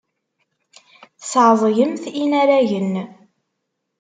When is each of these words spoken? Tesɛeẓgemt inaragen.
Tesɛeẓgemt 1.19 2.03
inaragen. 2.23 2.93